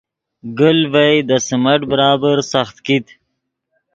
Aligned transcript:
گیل 0.57 0.79
ڤئے 0.91 1.17
دے 1.27 1.37
سیمنٹ 1.47 1.81
برابر 1.91 2.35
سخت 2.53 2.75
کیت 2.85 3.05